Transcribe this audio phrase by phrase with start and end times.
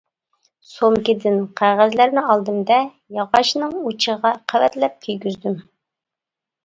[0.69, 2.79] سومكىدىن قەغەزلەرنى ئالدىم-دە،
[3.19, 5.61] ياغاچنىڭ ئۇچىغا قەۋەتلەپ كىيگۈزدۈم.